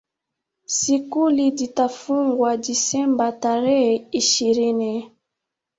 [0.77, 4.91] Sukuli dhitafungwa Disemba tarehe ishirini